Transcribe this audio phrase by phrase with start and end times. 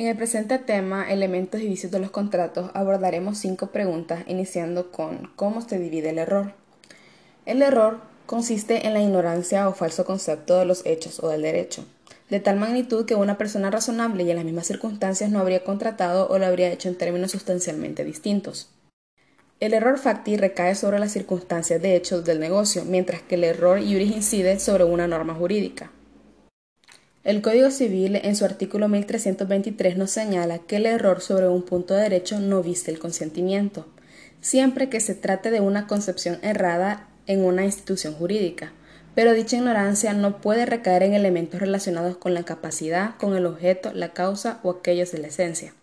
[0.00, 5.30] En el presente tema, elementos y vicios de los contratos, abordaremos cinco preguntas, iniciando con
[5.36, 6.54] ¿cómo se divide el error?
[7.44, 11.84] El error consiste en la ignorancia o falso concepto de los hechos o del derecho,
[12.30, 16.28] de tal magnitud que una persona razonable y en las mismas circunstancias no habría contratado
[16.30, 18.70] o lo habría hecho en términos sustancialmente distintos.
[19.60, 23.78] El error facti recae sobre las circunstancias de hechos del negocio, mientras que el error
[23.78, 25.90] iuris incide sobre una norma jurídica.
[27.22, 31.92] El Código Civil, en su artículo 1323, nos señala que el error sobre un punto
[31.92, 33.84] de derecho no viste el consentimiento,
[34.40, 38.72] siempre que se trate de una concepción errada en una institución jurídica,
[39.14, 43.92] pero dicha ignorancia no puede recaer en elementos relacionados con la capacidad, con el objeto,
[43.92, 45.74] la causa o aquellos de la esencia.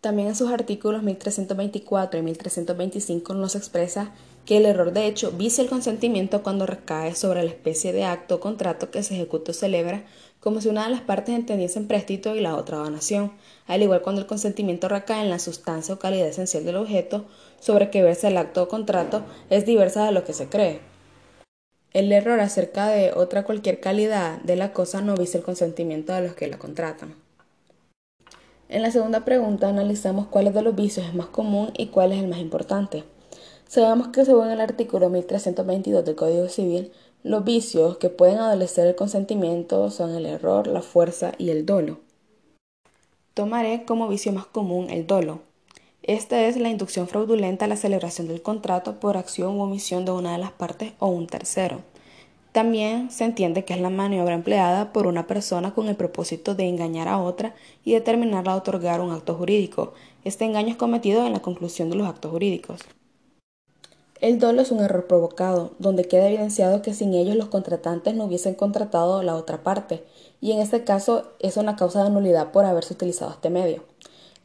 [0.00, 4.12] También en sus artículos 1324 y 1325 nos expresa
[4.48, 8.36] que el error de hecho vicia el consentimiento cuando recae sobre la especie de acto
[8.36, 10.04] o contrato que se ejecuta o celebra
[10.40, 13.30] como si una de las partes entendiese en préstito y la otra donación,
[13.66, 17.26] al igual cuando el consentimiento recae en la sustancia o calidad esencial del objeto
[17.60, 20.80] sobre que versa el acto o contrato es diversa de lo que se cree.
[21.92, 26.22] El error acerca de otra cualquier calidad de la cosa no visa el consentimiento de
[26.22, 27.16] los que la contratan.
[28.70, 32.22] En la segunda pregunta analizamos cuál de los vicios es más común y cuál es
[32.22, 33.04] el más importante.
[33.68, 36.90] Sabemos que según el artículo 1322 del Código Civil,
[37.22, 42.00] los vicios que pueden adolecer el consentimiento son el error, la fuerza y el dolo.
[43.34, 45.40] Tomaré como vicio más común el dolo.
[46.02, 50.12] Esta es la inducción fraudulenta a la celebración del contrato por acción u omisión de
[50.12, 51.82] una de las partes o un tercero.
[52.52, 56.66] También se entiende que es la maniobra empleada por una persona con el propósito de
[56.66, 59.92] engañar a otra y determinarla a otorgar un acto jurídico.
[60.24, 62.80] Este engaño es cometido en la conclusión de los actos jurídicos.
[64.20, 68.24] El dolo es un error provocado, donde queda evidenciado que sin ellos los contratantes no
[68.24, 70.02] hubiesen contratado la otra parte,
[70.40, 73.84] y en este caso es una causa de nulidad por haberse utilizado este medio.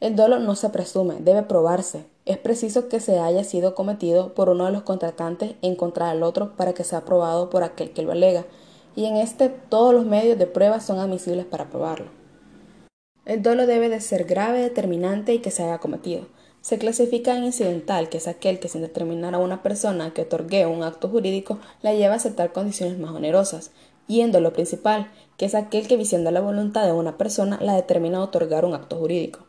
[0.00, 2.06] El dolo no se presume, debe probarse.
[2.24, 6.22] Es preciso que se haya sido cometido por uno de los contratantes en contra del
[6.22, 8.46] otro para que sea aprobado por aquel que lo alega,
[8.94, 12.06] y en este todos los medios de prueba son admisibles para probarlo.
[13.24, 16.26] El dolo debe de ser grave, determinante y que se haya cometido.
[16.64, 20.64] Se clasifica en incidental, que es aquel que sin determinar a una persona que otorgue
[20.64, 23.70] un acto jurídico la lleva a aceptar condiciones más onerosas,
[24.08, 27.74] y en lo principal, que es aquel que viciando la voluntad de una persona la
[27.74, 29.40] determina a otorgar un acto jurídico.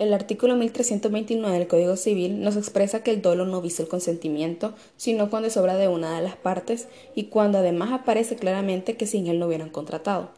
[0.00, 4.74] El artículo 1329 del Código Civil nos expresa que el dolo no visa el consentimiento,
[4.96, 9.06] sino cuando es obra de una de las partes y cuando además aparece claramente que
[9.06, 10.32] sin él no hubieran contratado.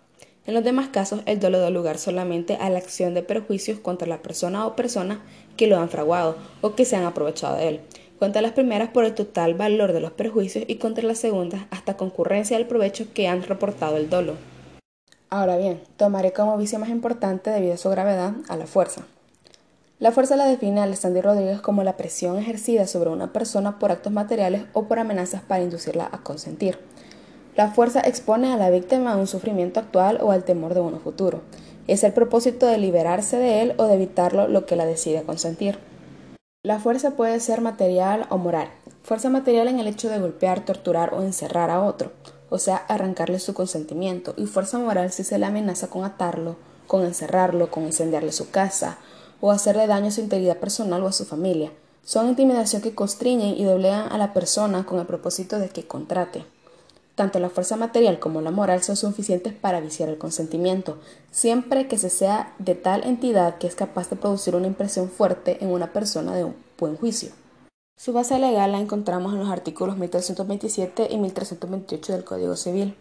[0.48, 4.08] En los demás casos, el dolo da lugar solamente a la acción de perjuicios contra
[4.08, 5.20] la persona o persona
[5.58, 7.80] que lo han fraguado o que se han aprovechado de él.
[8.18, 11.98] Contra las primeras por el total valor de los perjuicios y contra las segundas hasta
[11.98, 14.36] concurrencia del provecho que han reportado el dolo.
[15.28, 19.02] Ahora bien, tomaré como vicio más importante debido a su gravedad a la fuerza.
[19.98, 24.14] La fuerza la define Alessandro Rodríguez como la presión ejercida sobre una persona por actos
[24.14, 26.78] materiales o por amenazas para inducirla a consentir.
[27.58, 31.00] La fuerza expone a la víctima a un sufrimiento actual o al temor de uno
[31.00, 31.40] futuro.
[31.88, 35.80] Es el propósito de liberarse de él o de evitarlo lo que la decide consentir.
[36.62, 38.68] La fuerza puede ser material o moral.
[39.02, 42.12] Fuerza material en el hecho de golpear, torturar o encerrar a otro,
[42.48, 46.54] o sea, arrancarle su consentimiento, y fuerza moral si se le amenaza con atarlo,
[46.86, 48.98] con encerrarlo, con incendiarle su casa,
[49.40, 51.72] o hacerle daño a su integridad personal o a su familia.
[52.04, 56.44] Son intimidación que constriñen y doblegan a la persona con el propósito de que contrate.
[57.18, 60.98] Tanto la fuerza material como la moral son suficientes para viciar el consentimiento,
[61.32, 65.58] siempre que se sea de tal entidad que es capaz de producir una impresión fuerte
[65.60, 67.30] en una persona de un buen juicio.
[67.96, 72.94] Su base legal la encontramos en los artículos 1327 y 1328 del Código Civil,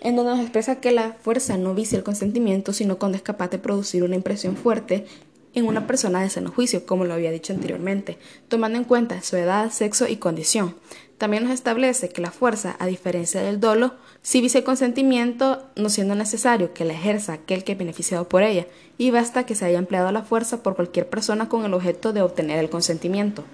[0.00, 3.48] en donde nos expresa que la fuerza no vicia el consentimiento, sino cuando es capaz
[3.48, 5.06] de producir una impresión fuerte
[5.54, 8.18] en una persona de sano juicio, como lo había dicho anteriormente,
[8.48, 10.76] tomando en cuenta su edad, sexo y condición.
[11.18, 16.14] También nos establece que la fuerza, a diferencia del dolo, si vice consentimiento, no siendo
[16.14, 18.66] necesario que la ejerza aquel que es beneficiado por ella,
[18.96, 22.22] y basta que se haya empleado la fuerza por cualquier persona con el objeto de
[22.22, 23.44] obtener el consentimiento.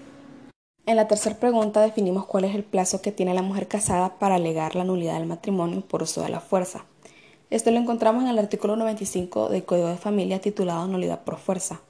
[0.87, 4.37] En la tercera pregunta definimos cuál es el plazo que tiene la mujer casada para
[4.37, 6.85] alegar la nulidad del matrimonio por uso de la fuerza.
[7.51, 11.81] Esto lo encontramos en el artículo 95 del Código de Familia titulado Nulidad por fuerza.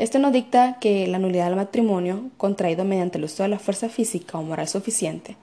[0.00, 3.90] Esto nos dicta que la nulidad del matrimonio, contraído mediante el uso de la fuerza
[3.90, 5.36] física o moral suficiente,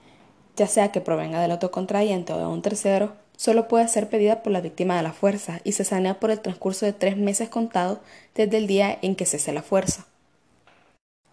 [0.56, 4.42] ya sea que provenga del otro contrayente o de un tercero, solo puede ser pedida
[4.42, 7.48] por la víctima de la fuerza y se sanea por el transcurso de tres meses
[7.48, 8.00] contados
[8.34, 10.06] desde el día en que cese la fuerza.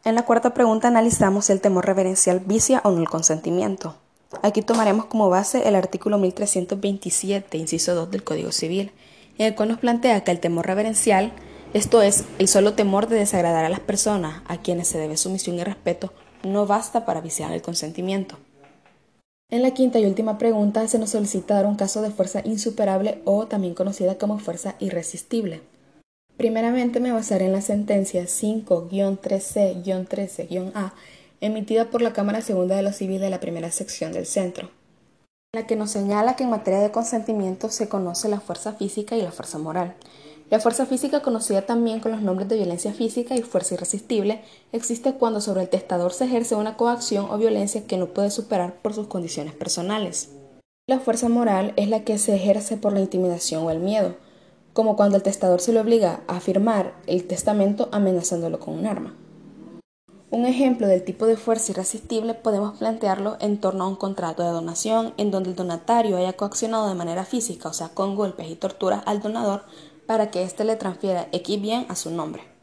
[0.04, 3.95] En la cuarta pregunta analizamos si el temor reverencial vicia o no el consentimiento.
[4.44, 8.92] Aquí tomaremos como base el artículo 1327, inciso 2 del Código Civil,
[9.39, 11.33] en el cual nos plantea que el temor reverencial,
[11.75, 15.57] esto es, el solo temor de desagradar a las personas a quienes se debe sumisión
[15.57, 18.38] y respeto, no basta para viciar el consentimiento.
[19.51, 23.22] En la quinta y última pregunta se nos solicita dar un caso de fuerza insuperable
[23.25, 25.63] o también conocida como fuerza irresistible.
[26.38, 30.94] Primeramente me basaré en la sentencia 5-3C-13-A
[31.42, 34.69] emitida por la Cámara Segunda de lo Civil de la primera sección del centro,
[35.54, 39.22] la que nos señala que en materia de consentimiento se conoce la fuerza física y
[39.22, 39.94] la fuerza moral.
[40.52, 45.14] La fuerza física, conocida también con los nombres de violencia física y fuerza irresistible, existe
[45.14, 48.94] cuando sobre el testador se ejerce una coacción o violencia que no puede superar por
[48.94, 50.30] sus condiciones personales.
[50.88, 54.18] La fuerza moral es la que se ejerce por la intimidación o el miedo,
[54.74, 59.16] como cuando el testador se le obliga a firmar el testamento amenazándolo con un arma.
[60.30, 64.50] Un ejemplo del tipo de fuerza irresistible podemos plantearlo en torno a un contrato de
[64.50, 68.56] donación en donde el donatario haya coaccionado de manera física, o sea, con golpes y
[68.56, 69.64] torturas al donador,
[70.06, 72.55] para que éste le transfiera X bien a su nombre.